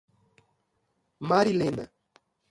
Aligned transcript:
Marilena 1.29 1.91